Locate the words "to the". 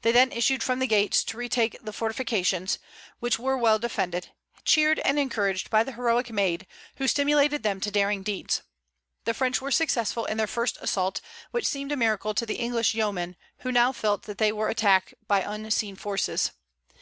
12.32-12.56